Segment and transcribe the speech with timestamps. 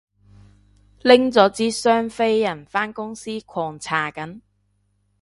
[1.03, 4.41] 拎咗支雙飛人返公司狂搽緊